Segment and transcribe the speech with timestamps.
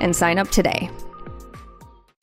[0.00, 0.90] and sign up today.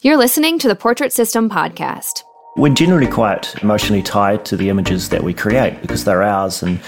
[0.02, 2.24] You're listening to the Portrait System podcast.
[2.56, 6.82] We're generally quite emotionally tied to the images that we create because they're ours, and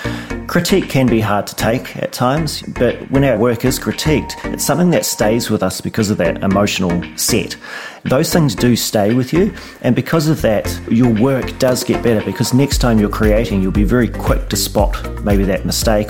[0.48, 2.64] critique can be hard to take at times.
[2.64, 6.44] But when our work is critiqued, it's something that stays with us because of that
[6.44, 7.56] emotional set.
[8.04, 12.26] Those things do stay with you, and because of that, your work does get better
[12.26, 16.10] because next time you're creating, you'll be very quick to spot maybe that mistake.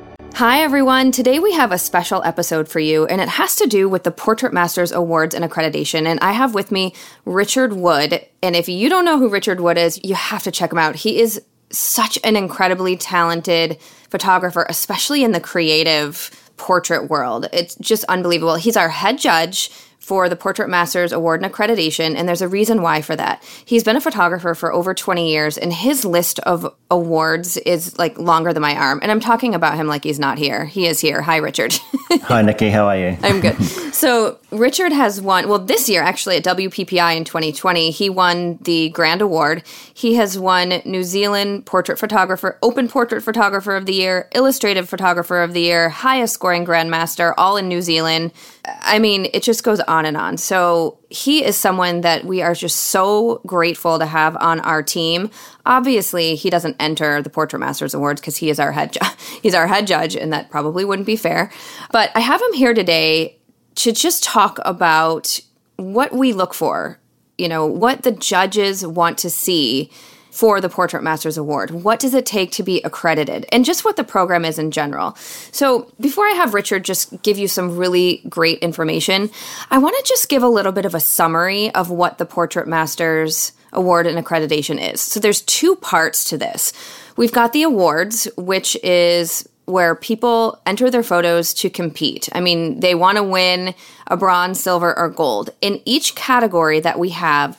[0.33, 1.11] Hi, everyone.
[1.11, 4.11] Today we have a special episode for you, and it has to do with the
[4.11, 6.07] Portrait Masters Awards and Accreditation.
[6.07, 8.25] And I have with me Richard Wood.
[8.41, 10.95] And if you don't know who Richard Wood is, you have to check him out.
[10.95, 17.47] He is such an incredibly talented photographer, especially in the creative portrait world.
[17.53, 18.55] It's just unbelievable.
[18.55, 19.69] He's our head judge
[20.01, 23.43] for the Portrait Masters Award and Accreditation, and there's a reason why for that.
[23.63, 28.17] He's been a photographer for over 20 years, and his list of awards is like
[28.17, 28.99] longer than my arm.
[29.03, 30.65] And I'm talking about him like he's not here.
[30.65, 31.21] He is here.
[31.21, 31.73] Hi, Richard.
[32.23, 32.71] Hi, Nikki.
[32.71, 33.17] How are you?
[33.21, 33.55] I'm good.
[33.91, 38.89] So, Richard has won, well, this year actually at WPPI in 2020, he won the
[38.89, 39.63] Grand Award.
[39.93, 45.43] He has won New Zealand Portrait Photographer, Open Portrait Photographer of the Year, Illustrative Photographer
[45.43, 48.31] of the Year, highest scoring Grandmaster, all in New Zealand.
[48.65, 50.37] I mean, it just goes on and on.
[50.37, 55.31] So he is someone that we are just so grateful to have on our team.
[55.65, 58.99] Obviously, he doesn't enter the Portrait Masters Awards because he is our head ju-
[59.41, 61.51] he's our head judge, and that probably wouldn't be fair.
[61.91, 63.39] But I have him here today
[63.75, 65.39] to just talk about
[65.77, 66.99] what we look for.
[67.37, 69.91] You know, what the judges want to see
[70.31, 71.71] for the Portrait Masters Award.
[71.71, 73.45] What does it take to be accredited?
[73.51, 75.15] And just what the program is in general.
[75.51, 79.29] So, before I have Richard just give you some really great information,
[79.69, 82.67] I want to just give a little bit of a summary of what the Portrait
[82.67, 85.01] Masters Award and accreditation is.
[85.01, 86.73] So, there's two parts to this.
[87.17, 92.29] We've got the awards, which is where people enter their photos to compete.
[92.33, 93.75] I mean, they want to win
[94.07, 95.51] a bronze, silver, or gold.
[95.61, 97.57] In each category that we have,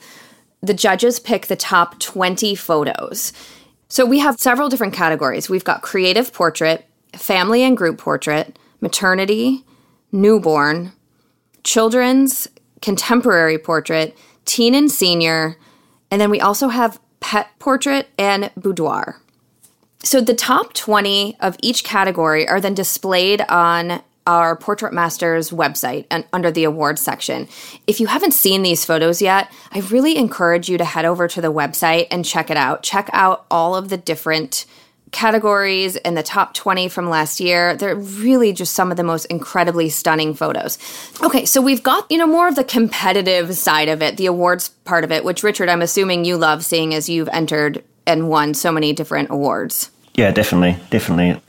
[0.62, 3.32] the judges pick the top 20 photos.
[3.88, 5.50] So we have several different categories.
[5.50, 9.64] We've got creative portrait, family and group portrait, maternity,
[10.12, 10.92] newborn,
[11.64, 12.48] children's,
[12.80, 15.56] contemporary portrait, teen and senior,
[16.10, 19.20] and then we also have pet portrait and boudoir.
[20.02, 26.06] So the top 20 of each category are then displayed on our Portrait Masters website
[26.10, 27.48] and under the awards section.
[27.86, 31.40] If you haven't seen these photos yet, I really encourage you to head over to
[31.40, 32.82] the website and check it out.
[32.82, 34.66] Check out all of the different
[35.10, 37.76] categories and the top 20 from last year.
[37.76, 40.78] They're really just some of the most incredibly stunning photos.
[41.22, 44.70] Okay, so we've got, you know, more of the competitive side of it, the awards
[44.70, 48.54] part of it, which Richard, I'm assuming you love seeing as you've entered and won
[48.54, 49.90] so many different awards.
[50.14, 50.82] Yeah, definitely.
[50.90, 51.40] Definitely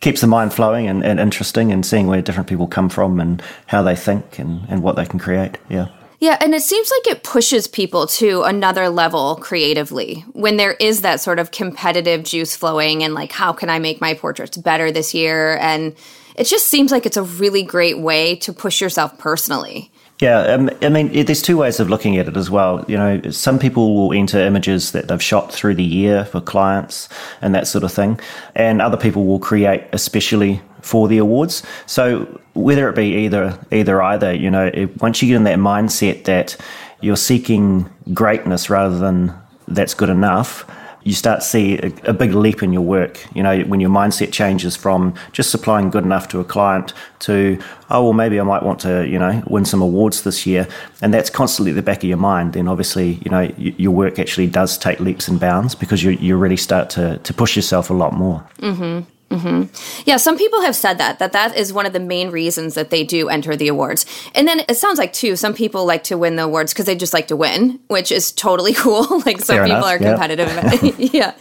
[0.00, 3.42] keeps the mind flowing and, and interesting and seeing where different people come from and
[3.66, 5.58] how they think and, and what they can create.
[5.68, 5.88] Yeah.
[6.20, 11.00] Yeah, and it seems like it pushes people to another level creatively when there is
[11.00, 14.92] that sort of competitive juice flowing and like, how can I make my portraits better
[14.92, 15.56] this year?
[15.56, 15.94] And
[16.36, 19.89] it just seems like it's a really great way to push yourself personally.
[20.20, 22.84] Yeah, um, I mean, there's two ways of looking at it as well.
[22.86, 27.08] You know, some people will enter images that they've shot through the year for clients
[27.40, 28.20] and that sort of thing,
[28.54, 31.62] and other people will create especially for the awards.
[31.86, 35.58] So whether it be either either either, you know, it, once you get in that
[35.58, 36.54] mindset that
[37.00, 39.32] you're seeking greatness rather than
[39.68, 40.66] that's good enough,
[41.02, 43.24] you start to see a, a, big leap in your work.
[43.34, 47.58] You know, when your mindset changes from just supplying good enough to a client to,
[47.90, 50.68] oh, well, maybe I might want to, you know, win some awards this year.
[51.00, 52.52] And that's constantly at the back of your mind.
[52.52, 56.12] Then obviously, you know, y- your work actually does take leaps and bounds because you,
[56.12, 58.46] you really start to, to push yourself a lot more.
[58.58, 59.08] Mm-hmm.
[59.30, 60.02] Mm-hmm.
[60.08, 62.90] Yeah, some people have said that that that is one of the main reasons that
[62.90, 64.04] they do enter the awards.
[64.34, 66.96] And then it sounds like too, some people like to win the awards because they
[66.96, 69.20] just like to win, which is totally cool.
[69.20, 70.48] like some Fair people enough, are competitive.
[70.48, 70.90] Yeah.
[71.12, 71.34] yeah.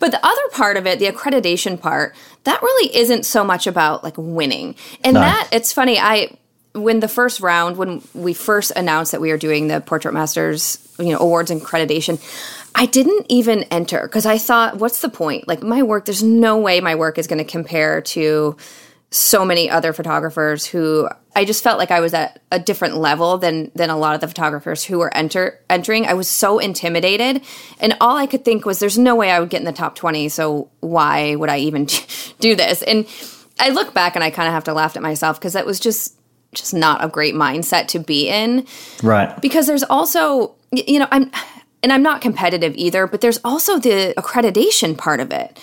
[0.00, 2.14] But the other part of it, the accreditation part,
[2.44, 4.74] that really isn't so much about like winning.
[5.04, 5.20] And no.
[5.20, 6.36] that it's funny, I
[6.74, 10.78] when the first round, when we first announced that we were doing the Portrait Masters,
[10.98, 12.20] you know, awards and accreditation,
[12.74, 15.48] I didn't even enter because I thought, what's the point?
[15.48, 18.56] Like my work, there's no way my work is going to compare to
[19.10, 23.38] so many other photographers who I just felt like I was at a different level
[23.38, 26.06] than than a lot of the photographers who were enter entering.
[26.06, 27.42] I was so intimidated,
[27.80, 29.94] and all I could think was, "There's no way I would get in the top
[29.94, 30.28] 20.
[30.28, 31.86] So why would I even
[32.40, 33.06] do this?" And
[33.58, 35.80] I look back and I kind of have to laugh at myself because that was
[35.80, 36.14] just
[36.52, 38.66] just not a great mindset to be in.
[39.02, 39.40] Right.
[39.40, 41.30] Because there's also, you know, I'm
[41.82, 45.58] and I'm not competitive either, but there's also the accreditation part of it.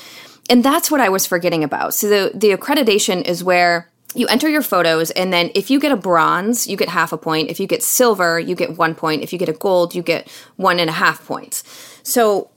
[0.50, 1.94] And that's what I was forgetting about.
[1.94, 5.91] So the, the accreditation is where you enter your photos, and then if you get
[5.91, 7.50] a bronze, you get half a point.
[7.50, 9.23] If you get silver, you get one point.
[9.23, 11.63] If you get a gold, you get one and a half points.
[12.03, 12.50] So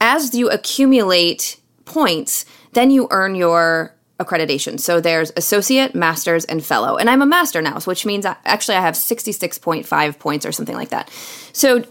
[0.00, 4.78] as you accumulate points, then you earn your accreditation.
[4.78, 6.96] So there's associate, masters, and fellow.
[6.96, 10.90] And I'm a master now, which means actually I have 66.5 points or something like
[10.90, 11.10] that.
[11.52, 11.84] So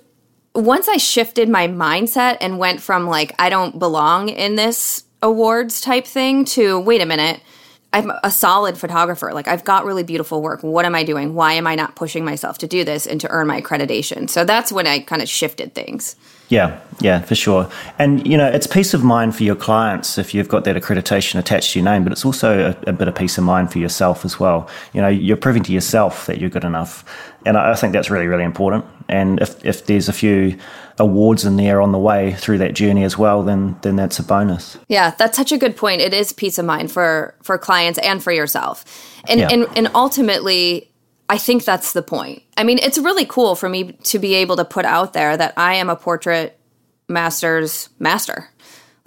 [0.58, 5.82] once I shifted my mindset and went from like, I don't belong in this awards
[5.82, 7.42] type thing to wait a minute,
[7.94, 9.32] I'm a solid photographer.
[9.34, 10.62] Like, I've got really beautiful work.
[10.62, 11.36] What am I doing?
[11.36, 14.30] Why am I not pushing myself to do this and to earn my accreditation?
[14.30, 16.16] So that's when I kind of shifted things.
[16.50, 17.70] Yeah, yeah, for sure.
[17.98, 21.40] And, you know, it's peace of mind for your clients if you've got that accreditation
[21.40, 23.80] attached to your name, but it's also a, a, bit of peace of mind for
[23.80, 24.70] yourself as well.
[24.94, 27.04] You know, you're proving to yourself that you're good enough.
[27.46, 28.86] And I think that's really, really important.
[29.10, 30.58] And if, if there's a few
[31.00, 34.24] awards in there on the way through that journey as well, then then that's a
[34.24, 34.78] bonus.
[34.88, 36.02] Yeah, that's such a good point.
[36.02, 38.86] It is peace of mind for for clients and for yourself.
[39.28, 39.50] And yeah.
[39.52, 40.92] and, and ultimately
[41.30, 42.44] I think that's the point.
[42.56, 45.54] I mean, it's really cool for me to be able to put out there that
[45.58, 46.58] I am a portrait
[47.10, 48.50] master's master.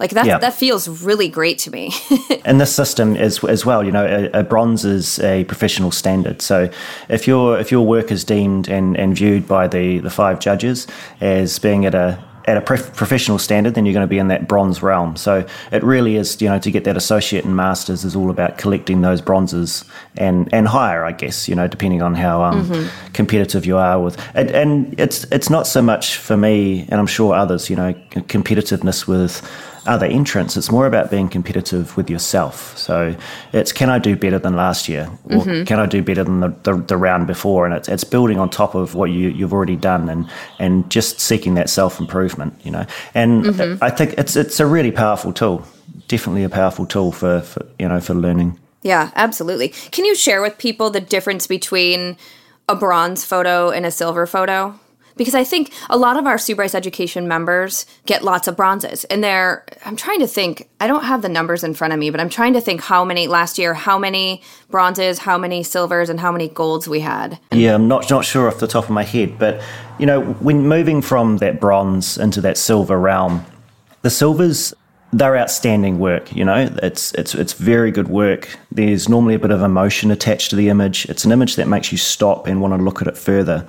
[0.01, 0.39] Like that, yeah.
[0.39, 1.91] that feels really great to me.
[2.43, 3.83] and this system is as well.
[3.83, 4.03] You know,
[4.33, 6.41] a, a, bronze is a professional standard.
[6.41, 6.71] So
[7.07, 10.87] if your if your work is deemed and, and viewed by the the five judges
[11.19, 14.47] as being at a at a professional standard, then you're going to be in that
[14.47, 15.15] bronze realm.
[15.15, 18.57] So it really is, you know, to get that associate and masters is all about
[18.57, 19.85] collecting those bronzes
[20.17, 23.13] and and higher, I guess, you know, depending on how um, mm-hmm.
[23.13, 24.17] competitive you are with.
[24.33, 27.93] And, and it's it's not so much for me, and I'm sure others, you know,
[28.13, 29.47] competitiveness with
[29.85, 30.55] other entrants.
[30.57, 32.77] It's more about being competitive with yourself.
[32.77, 33.15] So
[33.53, 35.63] it's can I do better than last year, or mm-hmm.
[35.65, 37.65] can I do better than the, the, the, round before?
[37.65, 40.29] And it's it's building on top of what you you've already done, and
[40.59, 42.59] and just seeking that self improvement.
[42.63, 43.83] You know, and mm-hmm.
[43.83, 45.65] I think it's it's a really powerful tool.
[46.07, 48.59] Definitely a powerful tool for, for you know for learning.
[48.83, 49.69] Yeah, absolutely.
[49.69, 52.17] Can you share with people the difference between
[52.67, 54.79] a bronze photo and a silver photo?
[55.15, 59.03] Because I think a lot of our Sue Education members get lots of bronzes.
[59.05, 62.09] And they're, I'm trying to think, I don't have the numbers in front of me,
[62.09, 66.09] but I'm trying to think how many last year, how many bronzes, how many silvers,
[66.09, 67.39] and how many golds we had.
[67.51, 69.61] Yeah, I'm not, not sure off the top of my head, but
[69.99, 73.45] you know, when moving from that bronze into that silver realm,
[74.01, 74.73] the silvers
[75.13, 76.33] they're outstanding work.
[76.33, 78.49] You know, it's it's it's very good work.
[78.71, 81.05] There's normally a bit of emotion attached to the image.
[81.07, 83.67] It's an image that makes you stop and want to look at it further.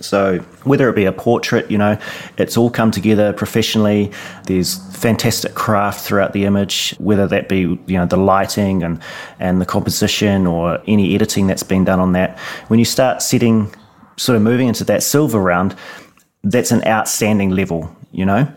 [0.00, 1.98] So whether it be a portrait, you know,
[2.36, 4.10] it's all come together professionally.
[4.46, 9.00] There's fantastic craft throughout the image, whether that be you know the lighting and
[9.38, 12.38] and the composition or any editing that's been done on that.
[12.68, 13.72] When you start setting,
[14.16, 15.76] sort of moving into that silver round,
[16.42, 18.52] that's an outstanding level, you know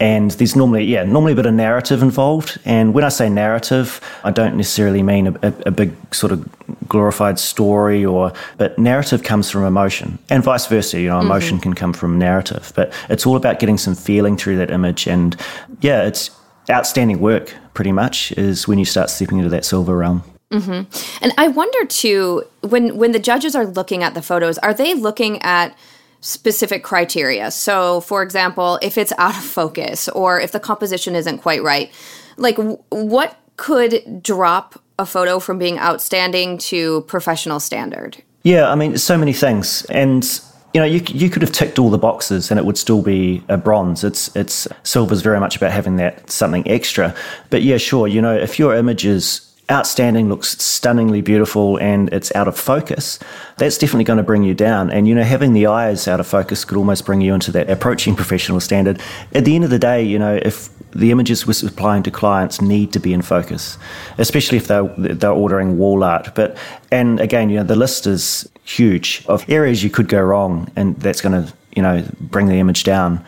[0.00, 4.00] and there's normally yeah normally a bit of narrative involved and when i say narrative
[4.24, 6.48] i don't necessarily mean a, a, a, big sort of
[6.88, 11.26] glorified story or but narrative comes from emotion and vice versa you know mm-hmm.
[11.26, 15.06] emotion can come from narrative but it's all about getting some feeling through that image
[15.06, 15.36] and
[15.80, 16.30] yeah it's
[16.70, 21.22] outstanding work pretty much is when you start stepping into that silver realm mm-hmm.
[21.22, 24.94] and i wonder too when when the judges are looking at the photos are they
[24.94, 25.76] looking at
[26.20, 27.50] specific criteria.
[27.50, 31.90] So, for example, if it's out of focus or if the composition isn't quite right,
[32.36, 38.22] like w- what could drop a photo from being outstanding to professional standard?
[38.42, 39.84] Yeah, I mean, so many things.
[39.86, 40.24] And
[40.72, 43.42] you know, you, you could have ticked all the boxes and it would still be
[43.48, 44.04] a bronze.
[44.04, 47.14] It's it's silver's very much about having that something extra.
[47.50, 52.34] But yeah, sure, you know, if your image is outstanding, looks stunningly beautiful, and it's
[52.34, 53.18] out of focus,
[53.56, 54.90] that's definitely going to bring you down.
[54.90, 57.70] And, you know, having the eyes out of focus could almost bring you into that
[57.70, 59.00] approaching professional standard.
[59.34, 62.60] At the end of the day, you know, if the images we're supplying to clients
[62.60, 63.78] need to be in focus,
[64.18, 66.34] especially if they're, they're ordering wall art.
[66.34, 66.56] But,
[66.90, 70.96] and again, you know, the list is huge of areas you could go wrong, and
[70.96, 73.24] that's going to, you know, bring the image down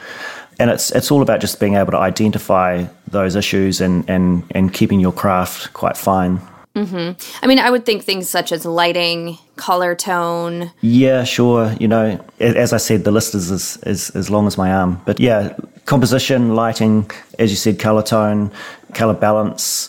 [0.58, 4.72] and it's it's all about just being able to identify those issues and and and
[4.72, 6.40] keeping your craft quite fine.
[6.74, 7.44] Mm-hmm.
[7.44, 10.70] I mean, I would think things such as lighting, color tone.
[10.80, 11.74] Yeah, sure.
[11.78, 14.98] You know, as I said, the list is as, is as long as my arm.
[15.04, 15.54] But yeah,
[15.84, 18.50] composition, lighting, as you said, color tone,
[18.94, 19.88] color balance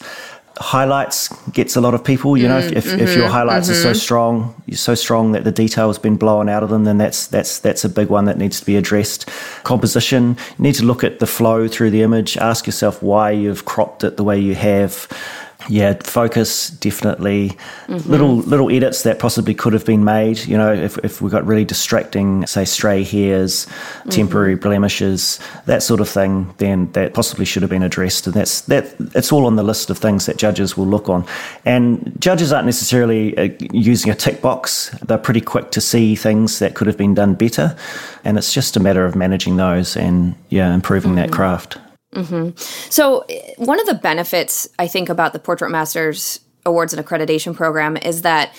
[0.58, 2.38] highlights gets a lot of people.
[2.38, 3.80] You know, mm, if, mm-hmm, if your mm-hmm, highlights mm-hmm.
[3.80, 3.98] are so mm-hmm.
[3.98, 7.28] strong, you're so strong that the detail has been blown out of them, then that's
[7.28, 9.28] that's that's a big one that needs to be addressed.
[9.64, 12.38] Composition, you need to look at the flow through the image.
[12.38, 15.08] Ask yourself why you've cropped it the way you have
[15.70, 17.50] yeah, focus definitely.
[17.88, 18.10] Mm-hmm.
[18.10, 20.40] Little little edits that possibly could have been made.
[20.46, 24.10] You know, if if we got really distracting, say stray hairs, mm-hmm.
[24.10, 28.28] temporary blemishes, that sort of thing, then that possibly should have been addressed.
[28.28, 28.94] And that's that.
[29.16, 31.26] It's all on the list of things that judges will look on.
[31.66, 34.90] And judges aren't necessarily uh, using a tick box.
[35.04, 37.76] They're pretty quick to see things that could have been done better.
[38.24, 41.22] And it's just a matter of managing those and yeah, improving mm-hmm.
[41.22, 41.78] that craft.
[42.14, 42.58] Mm-hmm.
[42.90, 43.26] So,
[43.58, 48.22] one of the benefits I think about the Portrait Masters Awards and Accreditation Program is
[48.22, 48.56] that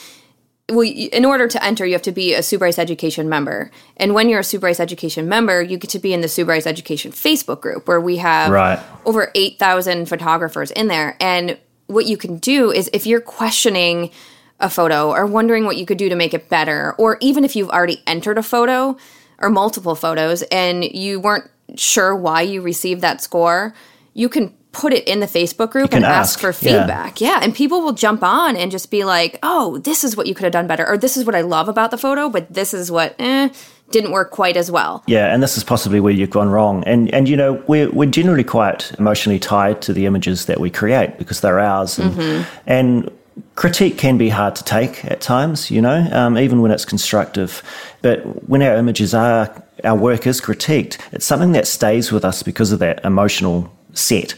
[0.70, 3.70] well, in order to enter, you have to be a Sue Bryce Education member.
[3.98, 6.46] And when you're a Sue Bryce Education member, you get to be in the Sue
[6.46, 8.80] Bryce Education Facebook group where we have right.
[9.04, 11.18] over 8,000 photographers in there.
[11.20, 14.10] And what you can do is if you're questioning
[14.58, 17.54] a photo or wondering what you could do to make it better, or even if
[17.54, 18.96] you've already entered a photo
[19.38, 23.74] or multiple photos and you weren't sure why you received that score,
[24.14, 27.20] you can put it in the Facebook group and ask, ask for feedback.
[27.20, 27.28] Yeah.
[27.28, 27.40] yeah.
[27.42, 30.44] And people will jump on and just be like, oh, this is what you could
[30.44, 30.86] have done better.
[30.86, 33.50] Or this is what I love about the photo, but this is what, eh,
[33.90, 35.04] didn't work quite as well.
[35.06, 36.82] Yeah, and this is possibly where you've gone wrong.
[36.84, 40.70] And and you know, we're we're generally quite emotionally tied to the images that we
[40.70, 42.58] create because they're ours and mm-hmm.
[42.66, 43.10] and
[43.56, 47.62] critique can be hard to take at times, you know, um, even when it's constructive.
[48.02, 52.42] But when our images are, our work is critiqued, it's something that stays with us
[52.42, 54.34] because of that emotional set.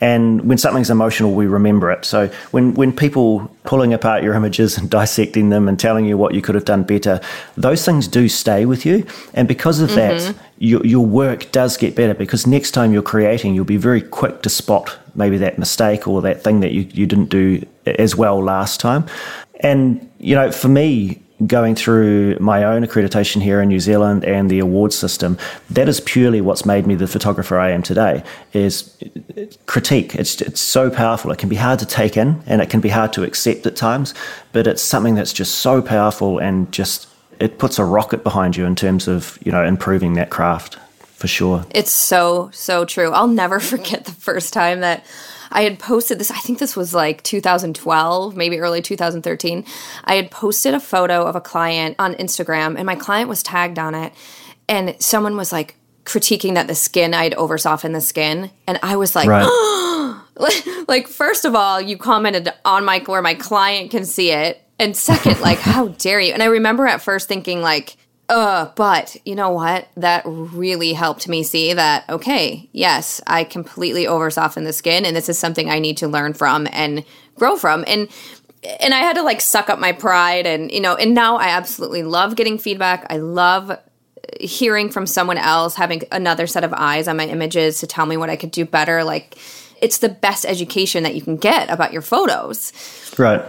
[0.00, 2.04] And when something's emotional, we remember it.
[2.04, 6.34] So when, when people pulling apart your images and dissecting them and telling you what
[6.34, 7.20] you could have done better,
[7.56, 9.06] those things do stay with you.
[9.34, 10.32] And because of mm-hmm.
[10.32, 14.02] that, your, your work does get better because next time you're creating, you'll be very
[14.02, 18.16] quick to spot maybe that mistake or that thing that you, you didn't do as
[18.16, 19.06] well last time.
[19.60, 24.50] And, you know, for me, going through my own accreditation here in New Zealand and
[24.50, 25.38] the award system,
[25.70, 28.22] that is purely what's made me the photographer I am today.
[28.52, 28.94] Is
[29.66, 30.14] critique.
[30.14, 31.30] It's it's so powerful.
[31.30, 33.76] It can be hard to take in, and it can be hard to accept at
[33.76, 34.14] times.
[34.52, 38.66] But it's something that's just so powerful, and just it puts a rocket behind you
[38.66, 41.64] in terms of you know improving that craft for sure.
[41.70, 43.10] It's so so true.
[43.12, 45.04] I'll never forget the first time that
[45.50, 49.64] I had posted this, I think this was like 2012, maybe early 2013.
[50.04, 53.78] I had posted a photo of a client on Instagram and my client was tagged
[53.78, 54.12] on it.
[54.68, 58.50] And someone was like critiquing that the skin, I'd over softened the skin.
[58.66, 60.20] And I was like, right.
[60.88, 64.62] like, first of all, you commented on my, where my client can see it.
[64.78, 66.32] And second, like, how dare you?
[66.32, 67.96] And I remember at first thinking, like,
[68.30, 69.88] uh, but you know what?
[69.96, 75.16] That really helped me see that, okay, yes, I completely over soften the skin and
[75.16, 77.84] this is something I need to learn from and grow from.
[77.88, 78.08] And
[78.80, 81.48] and I had to like suck up my pride and you know, and now I
[81.48, 83.04] absolutely love getting feedback.
[83.10, 83.76] I love
[84.38, 88.16] hearing from someone else, having another set of eyes on my images to tell me
[88.16, 89.02] what I could do better.
[89.02, 89.36] Like
[89.82, 92.72] it's the best education that you can get about your photos.
[93.18, 93.44] Right.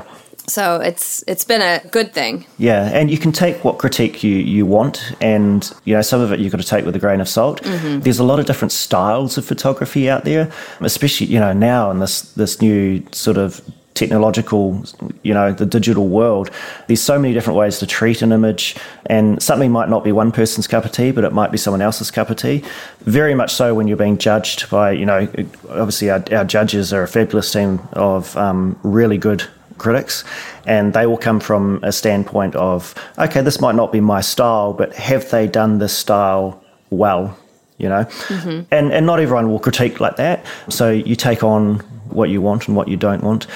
[0.48, 2.46] So it's it's been a good thing.
[2.58, 6.32] Yeah, and you can take what critique you you want, and you know some of
[6.32, 7.62] it you've got to take with a grain of salt.
[7.62, 8.02] Mm-hmm.
[8.02, 12.00] There's a lot of different styles of photography out there, especially you know now in
[12.00, 13.62] this this new sort of
[13.94, 14.84] technological,
[15.22, 16.50] you know, the digital world,
[16.88, 18.76] there's so many different ways to treat an image,
[19.08, 21.82] and something might not be one person's cup of tea, but it might be someone
[21.82, 22.64] else's cup of tea.
[23.02, 25.28] Very much so when you're being judged by, you know,
[25.70, 29.48] obviously our, our judges are a fabulous team of um, really good
[29.82, 30.24] critics,
[30.66, 34.74] and they will come from a standpoint of, okay, this might not be my style,
[34.74, 37.38] but have they done this style well?
[37.78, 38.62] You know, mm-hmm.
[38.72, 40.46] and and not everyone will critique like that.
[40.70, 41.80] So you take on
[42.12, 43.48] what you want and what you don't want.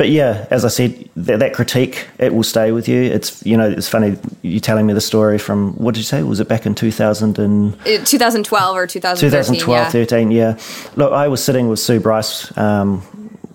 [0.00, 3.02] but yeah, as I said, that, that, critique it will stay with you.
[3.02, 6.22] It's you know it's funny you telling me the story from what did you say?
[6.22, 9.30] Was it back in two thousand and uh, 2012 or 2013?
[9.30, 9.90] 2012, yeah.
[9.90, 10.58] 13, yeah.
[10.96, 12.56] Look, I was sitting with Sue Bryce.
[12.56, 13.02] Um,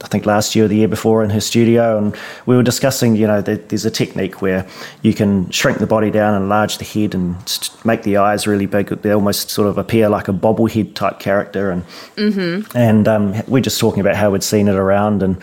[0.05, 3.15] I think last year or the year before in her studio, and we were discussing,
[3.15, 4.67] you know, that there's a technique where
[5.01, 7.35] you can shrink the body down, and enlarge the head, and
[7.83, 8.89] make the eyes really big.
[8.89, 11.83] They almost sort of appear like a bobblehead type character, and
[12.17, 12.77] mm-hmm.
[12.77, 15.41] and um, we're just talking about how we'd seen it around, and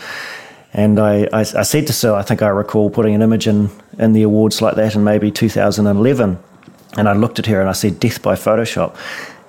[0.72, 3.68] and I, I, I said to Sue, I think I recall putting an image in
[3.98, 6.38] in the awards like that in maybe 2011,
[6.96, 8.94] and I looked at her and I said, "Death by Photoshop."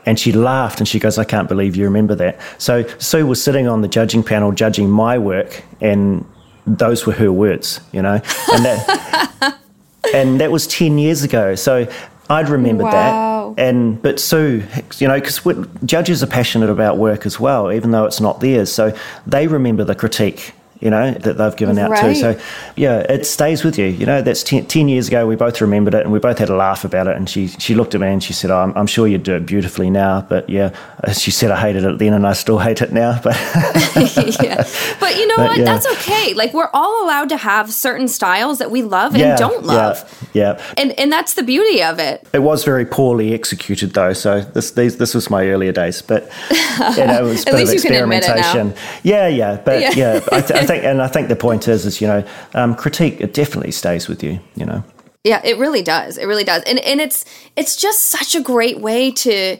[0.05, 2.39] And she laughed and she goes, I can't believe you remember that.
[2.57, 6.25] So Sue was sitting on the judging panel judging my work, and
[6.67, 8.21] those were her words, you know?
[8.51, 9.59] And that,
[10.13, 11.55] and that was 10 years ago.
[11.55, 11.87] So
[12.29, 13.53] I'd remembered wow.
[13.55, 13.61] that.
[13.61, 14.63] And but Sue,
[14.97, 18.71] you know, because judges are passionate about work as well, even though it's not theirs.
[18.71, 18.95] So
[19.27, 20.53] they remember the critique
[20.83, 22.13] you know, that they've given out right.
[22.13, 22.15] too.
[22.15, 22.39] So,
[22.75, 23.85] yeah, it stays with you.
[23.85, 25.25] You know, that's ten, 10, years ago.
[25.25, 27.15] We both remembered it and we both had a laugh about it.
[27.15, 29.35] And she, she looked at me and she said, oh, I'm, I'm, sure you'd do
[29.35, 30.21] it beautifully now.
[30.21, 33.17] But yeah, uh, she said I hated it then and I still hate it now.
[33.23, 33.33] But,
[34.43, 34.67] yeah.
[34.99, 35.57] but you know but, what?
[35.57, 35.63] Yeah.
[35.63, 36.33] That's okay.
[36.33, 40.27] Like, we're all allowed to have certain styles that we love and yeah, don't love.
[40.33, 40.73] Yeah, yeah.
[40.75, 42.27] And, and that's the beauty of it.
[42.33, 44.11] It was very poorly executed, though.
[44.11, 46.01] So, this, these, this was my earlier days.
[46.01, 48.73] But, you know, it was a bit of experimentation.
[49.03, 49.61] Yeah, yeah.
[49.63, 52.01] But yeah, yeah I, th- I think think, and I think the point is, is
[52.01, 54.39] you know, um, critique it definitely stays with you.
[54.55, 54.83] You know.
[55.23, 56.17] Yeah, it really does.
[56.17, 57.25] It really does, and and it's
[57.55, 59.57] it's just such a great way to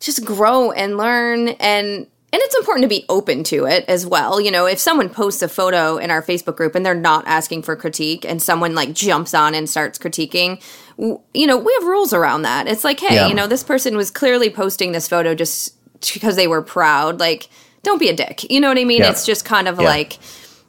[0.00, 4.40] just grow and learn and and it's important to be open to it as well.
[4.40, 7.62] You know, if someone posts a photo in our Facebook group and they're not asking
[7.62, 10.60] for critique and someone like jumps on and starts critiquing,
[10.98, 12.66] you know, we have rules around that.
[12.66, 13.28] It's like, hey, yeah.
[13.28, 15.76] you know, this person was clearly posting this photo just
[16.12, 17.20] because they were proud.
[17.20, 17.48] Like,
[17.84, 18.50] don't be a dick.
[18.50, 19.02] You know what I mean?
[19.02, 19.10] Yeah.
[19.10, 19.86] It's just kind of yeah.
[19.86, 20.18] like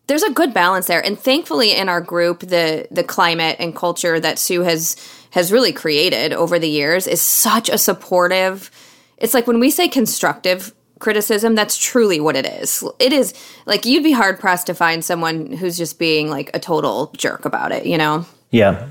[0.08, 1.04] there's a good balance there.
[1.04, 4.96] And thankfully in our group the the climate and culture that sue has
[5.32, 8.72] has really created over the years is such a supportive
[9.18, 12.84] it's like when we say constructive criticism that's truly what it is.
[13.00, 13.34] It is
[13.66, 17.46] like you'd be hard pressed to find someone who's just being like a total jerk
[17.46, 18.26] about it you know?
[18.52, 18.90] Yeah.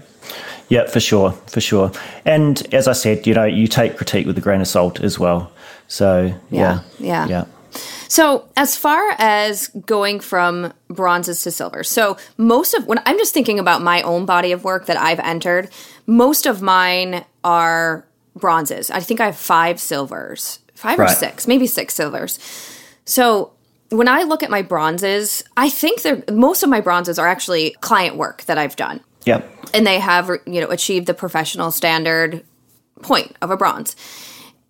[0.68, 1.92] Yeah for sure for sure.
[2.24, 5.18] And as i said you know you take critique with a grain of salt as
[5.18, 5.52] well.
[5.88, 7.26] So yeah yeah, yeah.
[7.28, 7.44] yeah.
[8.14, 13.34] So, as far as going from bronzes to silver, so most of when I'm just
[13.34, 15.68] thinking about my own body of work that I've entered,
[16.06, 18.88] most of mine are bronzes.
[18.88, 21.10] I think I have five silvers, five right.
[21.10, 22.38] or six, maybe six silvers.
[23.04, 23.50] So,
[23.88, 27.72] when I look at my bronzes, I think they're most of my bronzes are actually
[27.80, 29.00] client work that I've done.
[29.24, 29.72] Yep.
[29.74, 32.44] And they have, you know, achieved the professional standard
[33.02, 33.96] point of a bronze.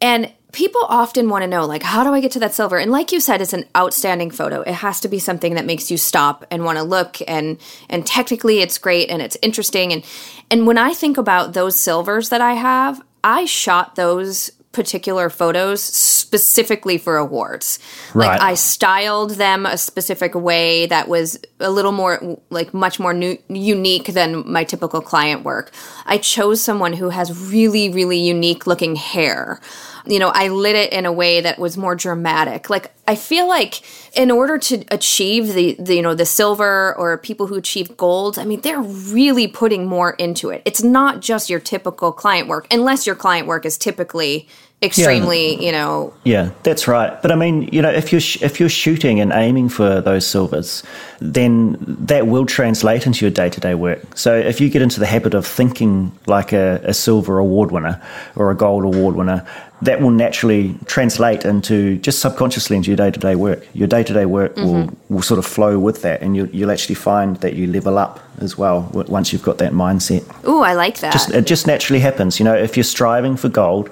[0.01, 2.93] And people often want to know like how do i get to that silver and
[2.93, 5.99] like you said it's an outstanding photo it has to be something that makes you
[5.99, 7.59] stop and want to look and
[7.91, 10.05] and technically it's great and it's interesting and
[10.51, 15.81] and when i think about those silvers that i have i shot those particular photos
[15.81, 17.79] specifically for awards.
[18.13, 18.27] Right.
[18.27, 23.15] Like I styled them a specific way that was a little more like much more
[23.15, 25.71] new, unique than my typical client work.
[26.07, 29.61] I chose someone who has really really unique looking hair
[30.07, 32.69] you know, I lit it in a way that was more dramatic.
[32.69, 33.83] Like I feel like
[34.17, 38.39] in order to achieve the, the you know the silver or people who achieve gold,
[38.39, 40.63] I mean they're really putting more into it.
[40.65, 44.49] It's not just your typical client work, unless your client work is typically
[44.85, 45.61] extremely, yeah.
[45.61, 46.15] you know.
[46.25, 47.21] Yeah, that's right.
[47.23, 50.27] But I mean, you know, if you're sh- if you're shooting and aiming for those
[50.27, 50.83] silvers,
[51.21, 54.17] then that will translate into your day to day work.
[54.17, 58.01] So if you get into the habit of thinking like a, a silver award winner
[58.37, 59.47] or a gold award winner,
[59.85, 63.67] that will naturally translate into just subconsciously into your day to day work.
[63.75, 64.67] Your day to day work mm-hmm.
[64.67, 67.99] will, will sort of flow with that, and you, you'll actually find that you level
[67.99, 70.25] up as well once you've got that mindset.
[70.45, 71.13] Oh, I like that.
[71.13, 72.39] Just, it just naturally happens.
[72.39, 73.91] You know, if you're striving for gold,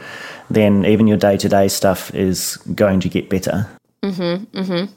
[0.48, 3.68] then even your day to day stuff is going to get better.
[4.02, 4.58] Mm-hmm.
[4.58, 4.92] Mm-hmm.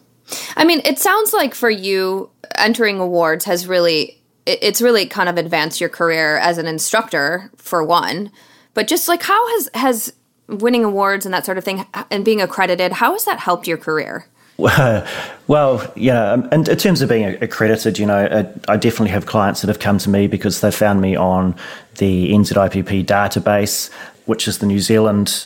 [0.58, 5.38] I mean, it sounds like for you, entering awards has really, it's really kind of
[5.38, 8.32] advanced your career as an instructor for one.
[8.74, 10.14] But just like how has has
[10.48, 13.78] winning awards and that sort of thing and being accredited, how has that helped your
[13.78, 14.28] career?
[15.48, 19.62] Well, yeah, um, and in terms of being accredited, you know, I definitely have clients
[19.62, 21.54] that have come to me because they found me on
[22.00, 23.92] the NZIPP database,
[24.26, 25.46] which is the New Zealand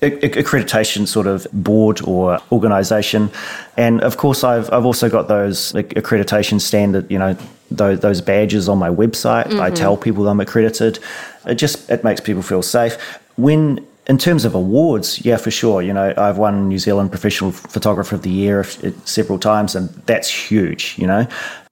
[0.00, 3.30] accreditation sort of board or organisation,
[3.76, 7.36] and of course I've I've also got those accreditation standard, you know,
[7.70, 9.48] those, those badges on my website.
[9.48, 9.60] Mm-hmm.
[9.60, 10.98] I tell people I'm accredited.
[11.44, 12.96] It just it makes people feel safe
[13.36, 15.82] when in terms of awards, yeah, for sure.
[15.82, 18.64] You know, I've won New Zealand Professional Photographer of the Year
[19.04, 20.94] several times, and that's huge.
[20.96, 21.26] You know,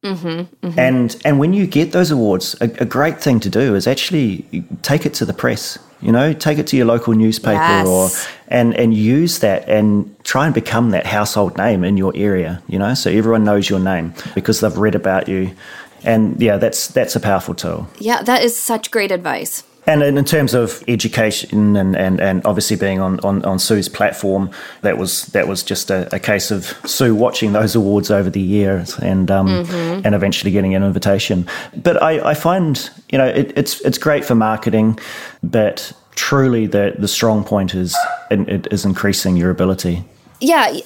[0.05, 0.79] Mm-hmm, mm-hmm.
[0.79, 4.45] And and when you get those awards, a, a, great thing to do is actually
[4.83, 5.79] take it to the press.
[6.03, 7.87] You know, take it to your local newspaper yes.
[7.87, 8.11] or
[8.49, 12.63] and and use that and try and become that household name in your area.
[12.69, 15.57] You know, so everyone knows your name because they've read about you.
[16.03, 17.89] And yeah, that's that's a powerful tool.
[17.99, 19.63] Yeah, that is such great advice.
[19.87, 24.51] And in terms of education and, and, and obviously being on, on, on Sue's platform,
[24.81, 28.41] that was that was just a, a, case of Sue watching those awards over the
[28.41, 30.01] years and um, mm-hmm.
[30.05, 31.47] and eventually getting an invitation.
[31.77, 34.99] But I, I find you know it, it's it's great for marketing,
[35.43, 37.97] but truly the the strong point is
[38.31, 40.05] it is increasing your ability.
[40.41, 40.77] Yeah.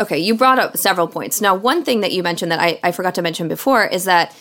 [0.00, 0.18] Okay.
[0.18, 1.40] You brought up several points.
[1.40, 4.34] Now, one thing that you mentioned that I, I forgot to mention before is that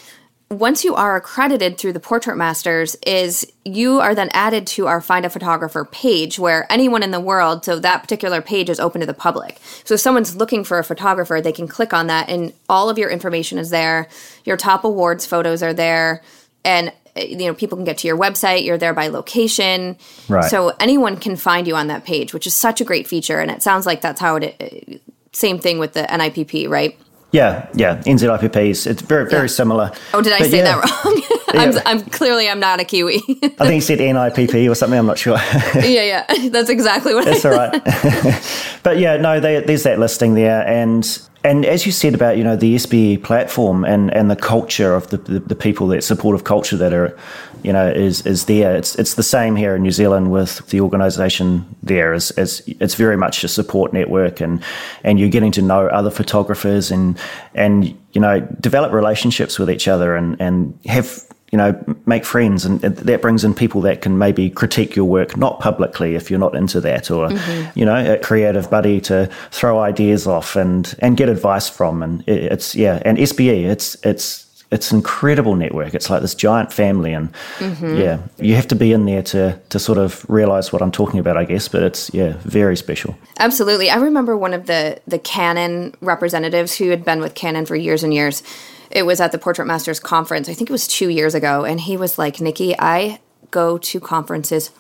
[0.51, 5.01] once you are accredited through the Portrait Masters, is you are then added to our
[5.01, 9.01] Find a Photographer page where anyone in the world, so that particular page is open
[9.01, 9.59] to the public.
[9.83, 12.99] So if someone's looking for a photographer, they can click on that and all of
[12.99, 14.07] your information is there.
[14.43, 16.21] Your top awards photos are there.
[16.63, 20.49] And eh, you know people can get to your website you're there by location right
[20.49, 23.51] so anyone can find you on that page which is such a great feature and
[23.51, 24.97] it sounds like that's how it eh,
[25.31, 26.99] same thing with the nipp right
[27.35, 27.97] yeah, yeah.
[28.03, 28.87] NZIPPs.
[28.87, 29.47] It's very, very yeah.
[29.47, 29.91] similar.
[30.13, 30.63] Oh, did I but say yeah.
[30.63, 31.39] that wrong?
[31.49, 31.81] I'm, yeah.
[31.85, 33.17] I'm, clearly I'm not a Kiwi.
[33.17, 34.97] I think you said NIPP or something.
[34.97, 35.37] I'm not sure.
[35.75, 36.49] yeah, yeah.
[36.49, 37.25] That's exactly what.
[37.25, 38.79] That's I all right.
[38.83, 41.05] but yeah, no, they, there's that listing there, and
[41.43, 45.09] and as you said about you know the SBE platform and, and the culture of
[45.09, 47.15] the, the, the, people that supportive culture that are
[47.63, 48.75] you know is is there.
[48.75, 52.13] It's it's the same here in New Zealand with the organisation there.
[52.13, 54.63] As, as it's very much a support network and
[55.03, 57.17] and you're getting to know other photographers and
[57.53, 62.65] and you know develop relationships with each other and and have you know, make friends,
[62.65, 66.37] and that brings in people that can maybe critique your work, not publicly if you're
[66.39, 67.79] not into that, or mm-hmm.
[67.79, 72.27] you know, a creative buddy to throw ideas off and and get advice from, and
[72.27, 74.44] it's yeah, and SBE, it's it's
[74.75, 75.93] it's an incredible network.
[75.93, 77.95] It's like this giant family, and mm-hmm.
[77.95, 81.19] yeah, you have to be in there to to sort of realize what I'm talking
[81.19, 81.67] about, I guess.
[81.69, 83.17] But it's yeah, very special.
[83.39, 87.75] Absolutely, I remember one of the the Canon representatives who had been with Canon for
[87.75, 88.43] years and years
[88.91, 90.47] it was at the Portrait Masters conference.
[90.47, 93.19] I think it was two years ago, and he was like, "Nikki, I
[93.51, 94.71] go to conferences."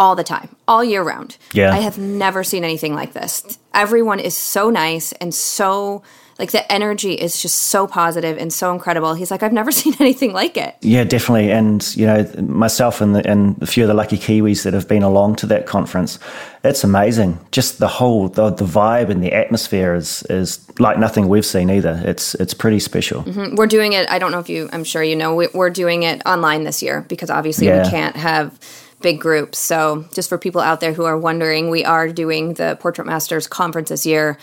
[0.00, 1.36] all the time, all year round.
[1.52, 1.72] Yeah.
[1.72, 3.58] I have never seen anything like this.
[3.74, 6.04] Everyone is so nice and so
[6.38, 9.14] like the energy is just so positive and so incredible.
[9.14, 10.76] He's like, I've never seen anything like it.
[10.80, 11.50] Yeah, definitely.
[11.50, 14.86] And you know, myself and the, and a few of the lucky Kiwis that have
[14.86, 16.18] been along to that conference,
[16.62, 17.38] it's amazing.
[17.50, 21.70] Just the whole the, the vibe and the atmosphere is is like nothing we've seen
[21.70, 22.00] either.
[22.04, 23.24] It's it's pretty special.
[23.24, 23.56] Mm-hmm.
[23.56, 24.08] We're doing it.
[24.10, 24.68] I don't know if you.
[24.72, 25.34] I'm sure you know.
[25.34, 27.82] We, are doing it online this year because obviously yeah.
[27.82, 28.58] we can't have
[29.00, 29.58] big groups.
[29.58, 33.46] So, just for people out there who are wondering, we are doing the Portrait Masters
[33.46, 34.38] conference this year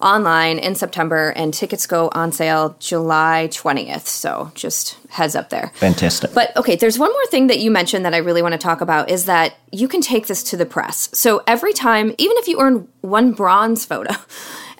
[0.00, 4.06] online in September, and tickets go on sale July 20th.
[4.06, 5.72] So just heads up there.
[5.76, 6.34] Fantastic.
[6.34, 8.80] But okay, there's one more thing that you mentioned that I really want to talk
[8.80, 11.08] about is that you can take this to the press.
[11.12, 14.14] So every time, even if you earn one bronze photo,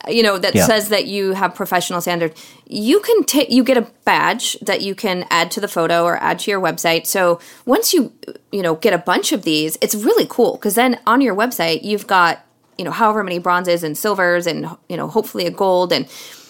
[0.09, 0.66] you know that yeah.
[0.66, 2.35] says that you have professional standard
[2.66, 6.16] you can take you get a badge that you can add to the photo or
[6.18, 8.12] add to your website so once you
[8.53, 11.83] you know get a bunch of these it's really cool because then on your website
[11.83, 12.44] you've got
[12.79, 15.93] you know however many bronzes and silvers and you know hopefully a gold.
[15.93, 16.09] And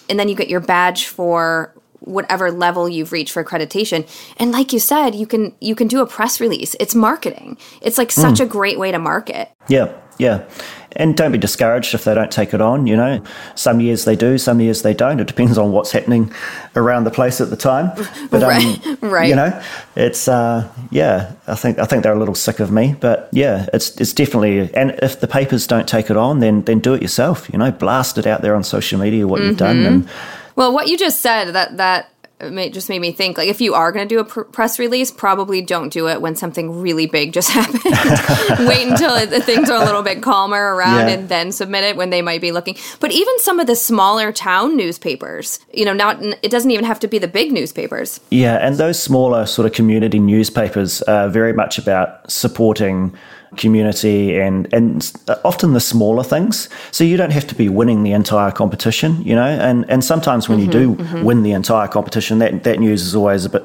[0.09, 4.07] and then you get your badge for whatever level you've reached for accreditation.
[4.37, 6.75] And like you said you can you can do a press release.
[6.79, 7.57] It's marketing.
[7.81, 8.45] It's like such mm.
[8.45, 9.51] a great way to market.
[9.67, 10.47] Yeah yeah
[10.95, 12.87] and don't be discouraged if they don't take it on.
[12.87, 13.23] You know,
[13.55, 15.19] some years they do, some years they don't.
[15.19, 16.31] It depends on what's happening
[16.75, 17.91] around the place at the time.
[18.29, 19.29] But um, right, right.
[19.29, 19.61] You know,
[19.95, 21.33] it's uh, yeah.
[21.47, 24.73] I think I think they're a little sick of me, but yeah, it's it's definitely.
[24.73, 27.49] And if the papers don't take it on, then then do it yourself.
[27.51, 29.49] You know, blast it out there on social media what mm-hmm.
[29.49, 29.77] you've done.
[29.77, 29.85] Mm-hmm.
[29.85, 30.09] And
[30.55, 33.73] well, what you just said that that it just made me think like if you
[33.73, 37.05] are going to do a pr- press release probably don't do it when something really
[37.05, 37.83] big just happened.
[38.67, 41.13] Wait until it, things are a little bit calmer around yeah.
[41.13, 42.75] and then submit it when they might be looking.
[42.99, 46.99] But even some of the smaller town newspapers you know not it doesn't even have
[47.01, 48.19] to be the big newspapers.
[48.29, 53.15] Yeah and those smaller sort of community newspapers are very much about supporting
[53.57, 55.11] community and and
[55.43, 56.69] often the smaller things.
[56.91, 59.45] So you don't have to be winning the entire competition, you know.
[59.47, 61.23] And and sometimes when mm-hmm, you do mm-hmm.
[61.23, 63.63] win the entire competition, that that news is always a bit.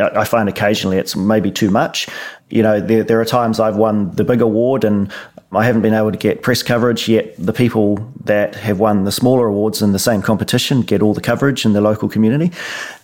[0.00, 2.06] I find occasionally it's maybe too much.
[2.50, 5.12] You know, there there are times I've won the big award and
[5.50, 7.34] I haven't been able to get press coverage yet.
[7.38, 11.22] The people that have won the smaller awards in the same competition get all the
[11.22, 12.52] coverage in the local community.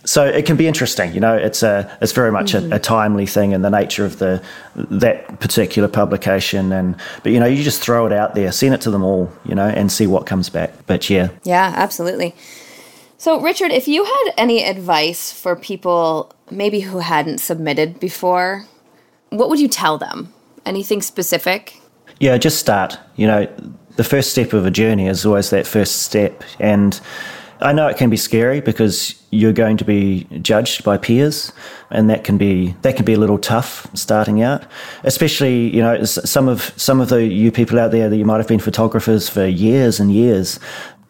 [0.05, 1.11] So it can be interesting.
[1.13, 2.71] You know, it's a it's very much mm-hmm.
[2.71, 4.43] a, a, timely thing in the nature of the
[4.75, 6.71] that particular publication.
[6.71, 9.31] And but you know, you just throw it out there, send it to them all,
[9.43, 10.71] you know, and see what comes back.
[10.85, 12.35] But yeah, yeah, absolutely.
[13.17, 18.65] So, Richard, if you had any advice for people maybe who hadn't submitted before,
[19.29, 20.33] what would you tell them?
[20.65, 21.79] Anything specific?
[22.19, 22.97] Yeah, just start.
[23.15, 23.47] You know,
[23.95, 26.43] the first step of a journey is always that first step.
[26.59, 26.99] And
[27.61, 31.53] I know it can be scary because you're going to be judged by peers,
[31.89, 34.63] and that can be that can be a little tough starting out.
[35.03, 38.37] Especially, you know, some of some of the you people out there that you might
[38.37, 40.59] have been photographers for years and years,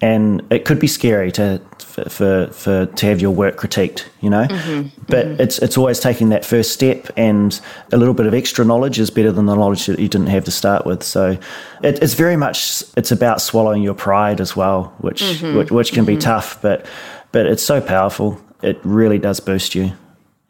[0.02, 4.30] and it could be scary to for, for, for to have your work critiqued, you
[4.30, 4.44] know.
[4.44, 5.42] Mm-hmm, but mm-hmm.
[5.42, 7.60] it's it's always taking that first step, and
[7.94, 10.44] a little bit of extra knowledge is better than the knowledge that you didn't have
[10.46, 11.04] to start with.
[11.04, 11.38] So
[11.84, 15.94] it, it's very much it's about swallowing your pride as well, which mm-hmm, which, which,
[15.94, 16.20] can be mm-hmm.
[16.20, 16.86] tough, but
[17.32, 18.42] but it's so powerful.
[18.62, 19.94] It really does boost you.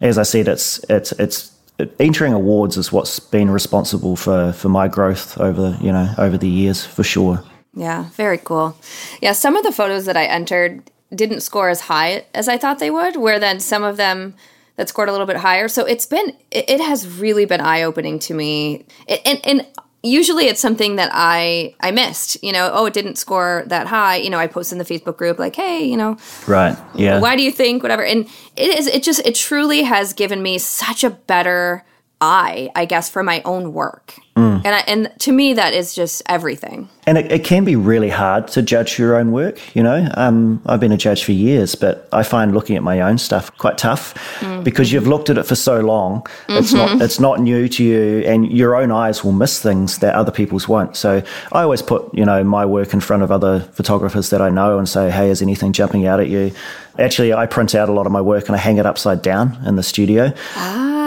[0.02, 1.52] As I said, it's it's it's
[2.00, 6.50] entering awards is what's been responsible for for my growth over you know over the
[6.50, 7.44] years for sure.
[7.76, 8.78] Yeah, very cool.
[9.22, 12.80] Yeah, some of the photos that I entered didn't score as high as I thought
[12.80, 14.36] they would, where then some of them
[14.78, 15.68] that scored a little bit higher.
[15.68, 18.86] So it's been, it, it has really been eye opening to me.
[19.08, 19.68] It, and, and
[20.06, 22.42] usually it's something that I I missed.
[22.44, 24.18] You know, oh, it didn't score that high.
[24.18, 27.20] You know, I posted in the Facebook group like, hey, you know, right, yeah.
[27.20, 28.04] Why do you think whatever?
[28.04, 28.88] And it is.
[28.88, 31.84] It just it truly has given me such a better
[32.22, 34.16] eye, I guess, for my own work.
[34.36, 34.62] Mm.
[34.66, 36.90] And I, and to me, that is just everything.
[37.08, 39.76] And it, it, can be really hard to judge your own work.
[39.76, 43.00] You know, um, I've been a judge for years, but I find looking at my
[43.00, 44.62] own stuff quite tough mm.
[44.62, 46.22] because you've looked at it for so long.
[46.22, 46.54] Mm-hmm.
[46.54, 50.16] It's not it's not new to you, and your own eyes will miss things that
[50.16, 50.98] other people's won't.
[50.98, 54.50] So I always put you know my work in front of other photographers that I
[54.50, 56.52] know and say, hey, is anything jumping out at you?
[57.00, 59.58] Actually, I print out a lot of my work and I hang it upside down
[59.66, 60.34] in the studio.
[60.56, 61.05] Ah.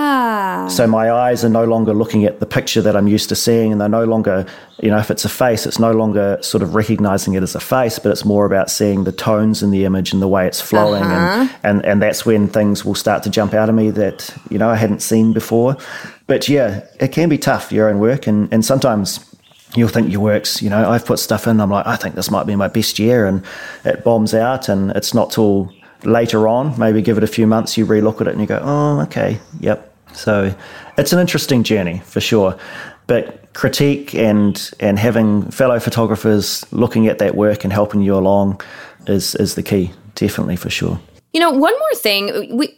[0.69, 3.73] So my eyes are no longer looking at the picture that I'm used to seeing,
[3.73, 4.47] and they're no longer,
[4.81, 7.61] you know, if it's a face, it's no longer sort of recognizing it as a
[7.61, 10.61] face, but it's more about seeing the tones in the image and the way it's
[10.61, 11.49] flowing, uh-huh.
[11.63, 14.59] and, and and that's when things will start to jump out of me that you
[14.59, 15.77] know I hadn't seen before.
[16.27, 19.25] But yeah, it can be tough your own work, and and sometimes
[19.77, 22.31] you'll think your work's, you know, I've put stuff in, I'm like, I think this
[22.31, 23.45] might be my best year, and
[23.85, 25.71] it bombs out, and it's not till
[26.05, 28.61] later on, maybe give it a few months, you relook at it and you go,
[28.63, 30.55] oh, okay, yep, so
[30.97, 32.57] it's an interesting journey for sure.
[33.07, 38.61] But critique and and having fellow photographers looking at that work and helping you along
[39.07, 41.01] is is the key, definitely for sure.
[41.33, 42.57] You know, one more thing.
[42.57, 42.69] We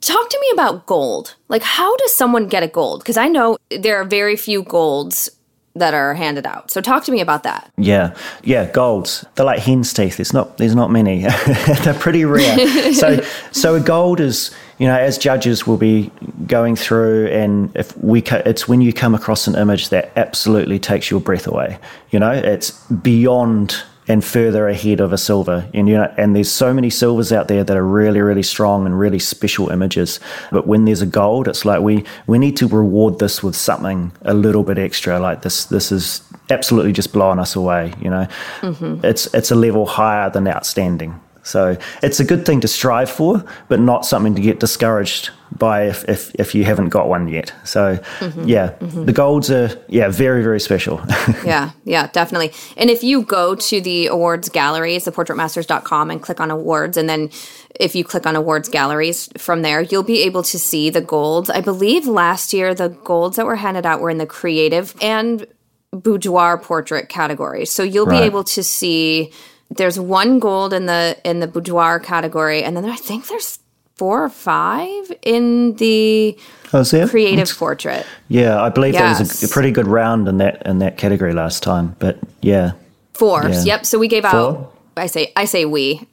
[0.00, 1.36] talk to me about gold.
[1.48, 3.00] Like, how does someone get a gold?
[3.00, 5.30] Because I know there are very few golds
[5.74, 6.70] that are handed out.
[6.70, 7.70] So talk to me about that.
[7.76, 9.24] Yeah, yeah, golds.
[9.34, 10.16] They're like hen's teeth.
[10.16, 11.22] There's not there's not many.
[11.82, 12.92] They're pretty rare.
[12.94, 13.20] so
[13.52, 16.10] so a gold is you know as judges we'll be
[16.46, 21.10] going through and if we it's when you come across an image that absolutely takes
[21.10, 21.78] your breath away.
[22.10, 25.68] You know, it's beyond and further ahead of a silver.
[25.72, 28.86] And you know, and there's so many silvers out there that are really, really strong
[28.86, 30.20] and really special images.
[30.50, 34.12] But when there's a gold, it's like we we need to reward this with something
[34.22, 35.18] a little bit extra.
[35.18, 37.94] Like this, this is absolutely just blowing us away.
[38.00, 38.26] You know,
[38.60, 39.04] mm-hmm.
[39.04, 41.20] it's it's a level higher than outstanding.
[41.44, 45.84] So it's a good thing to strive for, but not something to get discouraged by
[45.84, 47.52] if, if, if you haven't got one yet.
[47.64, 49.04] So mm-hmm, yeah, mm-hmm.
[49.04, 51.00] the golds are yeah very very special.
[51.44, 52.52] yeah, yeah, definitely.
[52.76, 57.30] And if you go to the awards galleries, theportraitmasters.com, and click on awards, and then
[57.78, 61.50] if you click on awards galleries from there, you'll be able to see the golds.
[61.50, 65.46] I believe last year the golds that were handed out were in the creative and
[65.92, 67.66] boudoir portrait category.
[67.66, 68.20] So you'll right.
[68.20, 69.32] be able to see
[69.76, 73.58] there's one gold in the in the boudoir category, and then I think there's
[73.96, 76.36] four or five in the
[76.72, 78.06] oh, creative portrait.
[78.28, 79.18] Yeah, I believe yes.
[79.18, 81.96] that was a, a, pretty good round in that in that category last time.
[81.98, 82.72] But yeah,
[83.12, 83.48] four.
[83.48, 83.62] Yeah.
[83.62, 83.86] Yep.
[83.86, 84.40] So we gave four?
[84.40, 84.76] out.
[84.96, 86.06] I say I say we.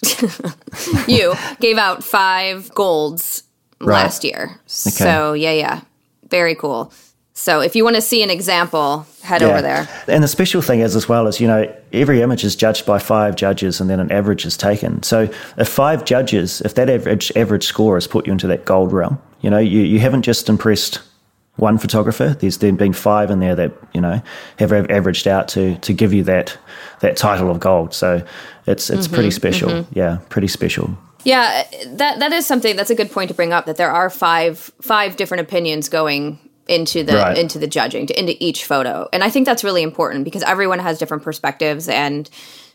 [1.08, 3.44] you gave out five golds
[3.80, 4.04] right.
[4.04, 4.44] last year.
[4.44, 4.60] Okay.
[4.66, 5.82] So yeah, yeah,
[6.30, 6.92] very cool.
[7.34, 9.48] So if you want to see an example, head yeah.
[9.48, 9.88] over there.
[10.08, 13.00] And the special thing is, as well, is you know every image is judged by
[13.00, 15.02] five judges, and then an average is taken.
[15.04, 18.92] So if five judges, if that average average score has put you into that gold
[18.92, 21.02] realm, you know you, you haven't just impressed
[21.56, 22.36] one photographer.
[22.40, 24.22] There's then been five in there that you know
[24.60, 26.58] have averaged out to to give you that
[27.00, 27.94] that title of gold.
[27.94, 28.26] So
[28.68, 29.70] it's it's mm-hmm, pretty special.
[29.70, 29.98] Mm-hmm.
[29.98, 30.98] Yeah, pretty special.
[31.24, 33.66] Yeah, that that is something that's a good point to bring up.
[33.66, 37.38] That there are five five different opinions going into the right.
[37.38, 40.80] into the judging to, into each photo and i think that's really important because everyone
[40.80, 42.30] has different perspectives and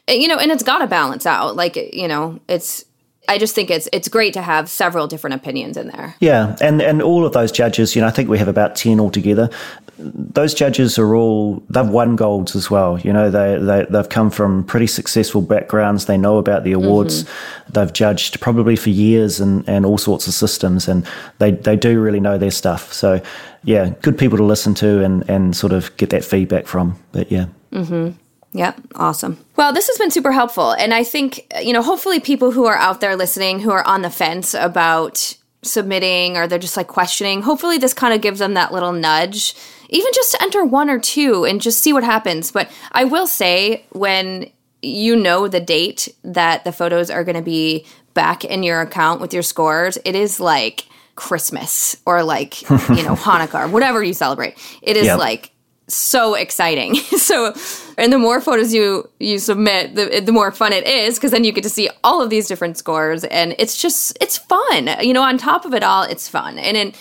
[0.08, 2.84] you know and it's got to balance out like you know it's
[3.28, 6.14] I just think it's it's great to have several different opinions in there.
[6.20, 9.00] Yeah, and and all of those judges, you know, I think we have about ten
[9.00, 9.50] altogether.
[9.98, 12.98] Those judges are all they've won golds as well.
[12.98, 16.06] You know, they, they they've come from pretty successful backgrounds.
[16.06, 17.24] They know about the awards.
[17.24, 17.72] Mm-hmm.
[17.72, 21.06] They've judged probably for years and, and all sorts of systems, and
[21.38, 22.92] they they do really know their stuff.
[22.92, 23.22] So
[23.64, 26.98] yeah, good people to listen to and and sort of get that feedback from.
[27.12, 27.46] But yeah.
[27.72, 28.10] Mm-hmm.
[28.52, 29.38] Yep, awesome.
[29.56, 30.72] Well, this has been super helpful.
[30.72, 34.00] And I think, you know, hopefully people who are out there listening who are on
[34.00, 38.54] the fence about submitting or they're just like questioning, hopefully this kind of gives them
[38.54, 39.54] that little nudge,
[39.88, 42.50] even just to enter one or two and just see what happens.
[42.50, 44.50] But I will say, when
[44.82, 49.20] you know the date that the photos are going to be back in your account
[49.20, 54.14] with your scores, it is like Christmas or like, you know, Hanukkah or whatever you
[54.14, 54.56] celebrate.
[54.82, 55.18] It is yep.
[55.18, 55.50] like
[55.88, 56.94] so exciting.
[56.96, 57.54] so,
[57.96, 61.44] and the more photos you you submit, the the more fun it is because then
[61.44, 64.88] you get to see all of these different scores, and it's just it's fun.
[65.00, 66.92] You know, on top of it all, it's fun, and then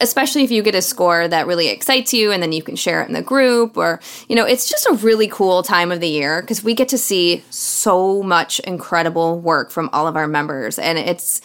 [0.00, 3.02] especially if you get a score that really excites you and then you can share
[3.02, 6.08] it in the group or you know it's just a really cool time of the
[6.08, 10.78] year because we get to see so much incredible work from all of our members
[10.78, 11.40] and it's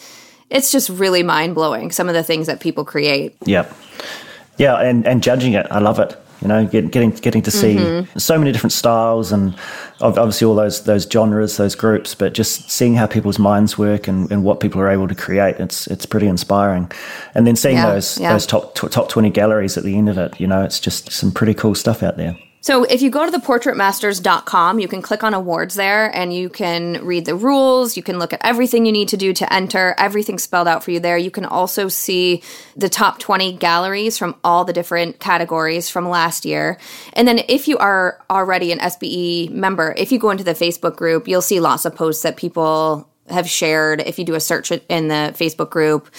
[0.50, 3.36] it's just really mind-blowing some of the things that people create.
[3.44, 3.72] Yep
[4.60, 7.76] yeah and and judging it i love it you know, get, getting getting to see
[7.76, 8.18] mm-hmm.
[8.18, 9.54] so many different styles and
[10.00, 14.30] obviously all those those genres, those groups, but just seeing how people's minds work and,
[14.32, 16.90] and what people are able to create, it's it's pretty inspiring.
[17.34, 18.32] And then seeing yeah, those yeah.
[18.32, 21.30] those top top twenty galleries at the end of it, you know, it's just some
[21.32, 22.36] pretty cool stuff out there.
[22.62, 27.04] So if you go to theportraitmasters.com, you can click on awards there and you can
[27.04, 27.96] read the rules.
[27.96, 30.90] You can look at everything you need to do to enter, everything spelled out for
[30.90, 31.16] you there.
[31.16, 32.42] You can also see
[32.76, 36.78] the top 20 galleries from all the different categories from last year.
[37.14, 40.96] And then if you are already an SBE member, if you go into the Facebook
[40.96, 44.02] group, you'll see lots of posts that people have shared.
[44.02, 46.14] If you do a search in the Facebook group,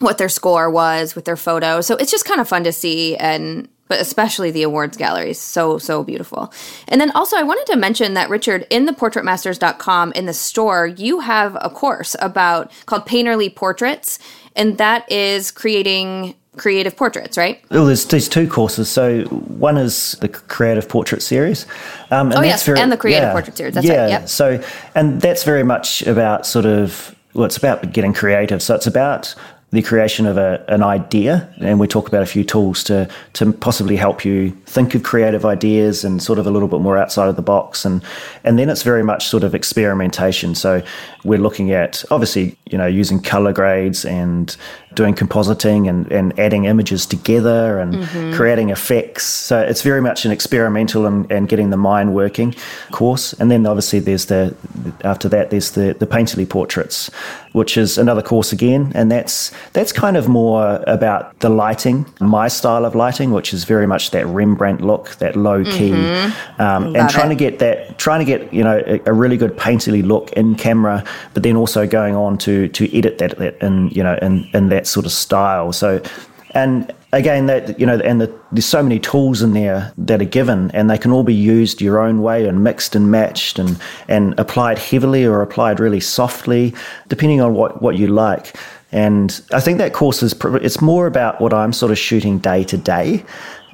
[0.00, 1.80] what their score was with their photo.
[1.80, 5.30] So it's just kind of fun to see and but especially the awards gallery.
[5.30, 6.52] Is so so beautiful.
[6.88, 10.86] And then also i wanted to mention that richard in the portraitmasters.com in the store
[10.86, 14.18] you have a course about called painterly portraits
[14.54, 17.62] and that is creating creative portraits right?
[17.70, 18.88] Well there's, there's two courses.
[18.88, 21.66] So one is the creative portrait series
[22.10, 24.28] um, and oh yes very, and the creative yeah, portrait series that's yeah, right yep.
[24.28, 24.62] so
[24.94, 28.62] and that's very much about sort of well, it's about getting creative.
[28.62, 29.34] So it's about
[29.76, 33.52] the creation of a, an idea, and we talk about a few tools to to
[33.52, 37.28] possibly help you think of creative ideas and sort of a little bit more outside
[37.28, 38.02] of the box, and
[38.42, 40.54] and then it's very much sort of experimentation.
[40.54, 40.82] So
[41.24, 44.56] we're looking at obviously you know using color grades and
[44.96, 48.34] doing compositing and, and adding images together and mm-hmm.
[48.34, 49.24] creating effects.
[49.24, 52.54] So it's very much an experimental and, and getting the mind working
[52.90, 53.32] course.
[53.34, 54.56] And then obviously there's the
[55.04, 57.10] after that there's the the painterly portraits,
[57.52, 62.48] which is another course again, and that's that's kind of more about the lighting, my
[62.48, 66.60] style of lighting, which is very much that Rembrandt look, that low key, mm-hmm.
[66.60, 67.34] um, and trying it.
[67.34, 70.54] to get that, trying to get you know a, a, really good painterly look in
[70.54, 71.04] camera,
[71.34, 74.68] but then also going on to to edit that, that in you know in in
[74.68, 75.72] that sort of style.
[75.72, 76.02] So
[76.50, 80.26] and again that you know and the, there's so many tools in there that are
[80.26, 83.78] given and they can all be used your own way and mixed and matched and
[84.08, 86.74] and applied heavily or applied really softly
[87.08, 88.56] depending on what what you like
[88.92, 92.64] and I think that course is it's more about what I'm sort of shooting day
[92.64, 93.24] to day,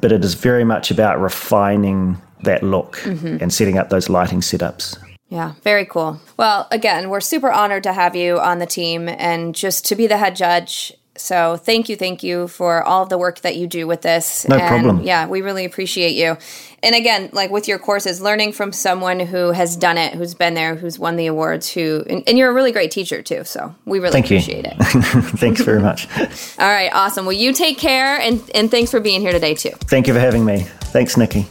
[0.00, 3.36] but it is very much about refining that look mm-hmm.
[3.40, 4.98] and setting up those lighting setups.
[5.28, 6.20] Yeah, very cool.
[6.36, 10.06] Well, again, we're super honored to have you on the team and just to be
[10.06, 13.86] the head judge so thank you, thank you for all the work that you do
[13.86, 14.48] with this.
[14.48, 15.00] No and problem.
[15.02, 16.38] Yeah, we really appreciate you.
[16.82, 20.54] And again, like with your courses, learning from someone who has done it, who's been
[20.54, 23.44] there, who's won the awards, who and, and you're a really great teacher too.
[23.44, 24.72] So we really thank appreciate you.
[24.72, 24.76] it.
[25.38, 26.08] thanks very much.
[26.58, 27.26] all right, awesome.
[27.26, 29.70] Well, you take care, and and thanks for being here today too.
[29.70, 30.60] Thank you for having me.
[30.92, 31.46] Thanks, Nikki.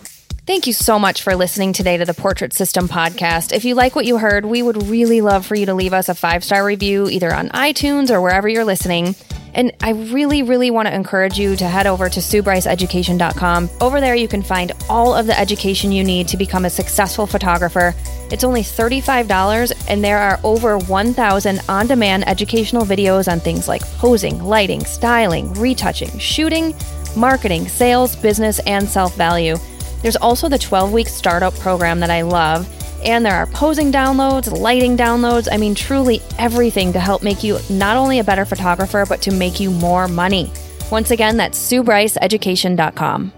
[0.47, 3.53] Thank you so much for listening today to the Portrait System podcast.
[3.53, 6.09] If you like what you heard, we would really love for you to leave us
[6.09, 9.15] a five star review either on iTunes or wherever you're listening.
[9.53, 13.69] And I really, really want to encourage you to head over to SueBryceEducation.com.
[13.81, 17.27] Over there, you can find all of the education you need to become a successful
[17.27, 17.93] photographer.
[18.31, 23.81] It's only $35, and there are over 1,000 on demand educational videos on things like
[23.97, 26.73] posing, lighting, styling, retouching, shooting,
[27.15, 29.57] marketing, sales, business, and self value.
[30.01, 32.67] There's also the 12 week startup program that I love
[33.03, 35.47] and there are posing downloads, lighting downloads.
[35.51, 39.31] I mean, truly everything to help make you not only a better photographer, but to
[39.31, 40.51] make you more money.
[40.91, 43.33] Once again, that's SueBryceEducation.com.